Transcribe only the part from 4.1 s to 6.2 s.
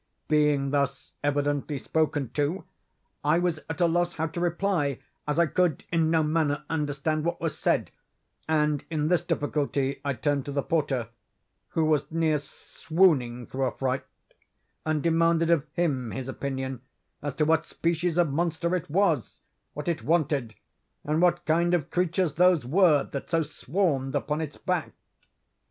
how to reply, as I could in